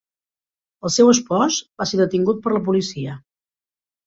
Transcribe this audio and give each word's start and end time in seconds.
El 0.87 0.93
seu 0.95 1.11
espòs 1.11 1.57
va 1.83 1.87
ser 1.91 2.01
detingut 2.01 2.41
per 2.47 2.55
la 2.57 2.63
policia. 2.71 3.15